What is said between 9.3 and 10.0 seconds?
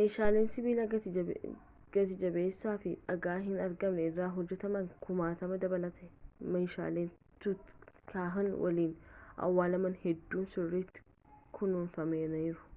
awwaalaman